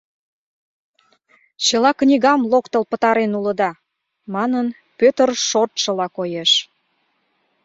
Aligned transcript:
Чыла 1.65 1.91
книгам 1.99 2.39
локтыл 2.51 2.83
пытарен 2.91 3.31
улыда,— 3.39 3.71
манын, 4.33 4.67
Пӧтыр 4.99 5.29
шортшыла 5.47 6.07
коеш. 6.17 6.51